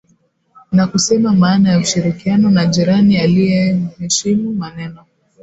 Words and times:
Na 0.71 0.87
kusema 0.87 1.33
maana 1.33 1.69
ya 1.71 1.77
ushirikiano 1.79 2.49
na 2.49 2.65
jirani 2.65 3.17
aiyeheshimu 3.17 4.51
maneno 4.53 5.05